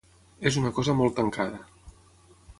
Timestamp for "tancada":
1.21-1.63